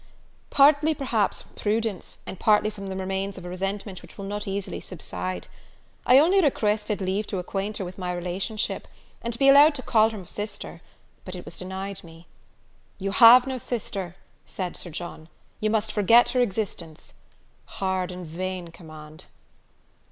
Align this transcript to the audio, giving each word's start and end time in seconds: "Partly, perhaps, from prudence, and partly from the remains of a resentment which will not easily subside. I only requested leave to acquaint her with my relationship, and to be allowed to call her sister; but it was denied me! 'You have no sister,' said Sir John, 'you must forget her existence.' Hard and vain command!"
"Partly, 0.49 0.95
perhaps, 0.95 1.43
from 1.43 1.53
prudence, 1.53 2.17
and 2.25 2.39
partly 2.39 2.71
from 2.71 2.87
the 2.87 2.95
remains 2.97 3.37
of 3.37 3.45
a 3.45 3.49
resentment 3.49 4.01
which 4.01 4.17
will 4.17 4.25
not 4.25 4.47
easily 4.47 4.79
subside. 4.79 5.47
I 6.07 6.17
only 6.17 6.41
requested 6.41 7.01
leave 7.01 7.27
to 7.27 7.37
acquaint 7.37 7.77
her 7.77 7.85
with 7.85 7.99
my 7.99 8.11
relationship, 8.11 8.87
and 9.21 9.31
to 9.31 9.37
be 9.37 9.47
allowed 9.47 9.75
to 9.75 9.83
call 9.83 10.09
her 10.09 10.25
sister; 10.25 10.81
but 11.23 11.35
it 11.35 11.45
was 11.45 11.59
denied 11.59 12.03
me! 12.03 12.25
'You 12.97 13.11
have 13.11 13.45
no 13.45 13.59
sister,' 13.59 14.15
said 14.43 14.75
Sir 14.75 14.89
John, 14.89 15.29
'you 15.59 15.69
must 15.69 15.91
forget 15.91 16.29
her 16.29 16.39
existence.' 16.41 17.13
Hard 17.65 18.09
and 18.11 18.25
vain 18.25 18.69
command!" 18.69 19.25